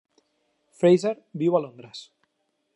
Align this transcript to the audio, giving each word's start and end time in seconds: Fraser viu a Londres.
Fraser 0.79 1.13
viu 1.43 1.59
a 1.59 1.63
Londres. 1.67 2.03